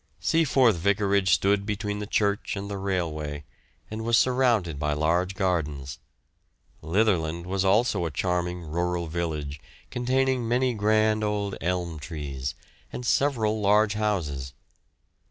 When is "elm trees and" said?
11.61-13.05